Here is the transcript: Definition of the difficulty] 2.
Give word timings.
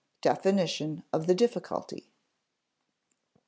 Definition 0.21 1.03
of 1.13 1.27
the 1.27 1.35
difficulty] 1.35 1.99
2. 2.01 2.07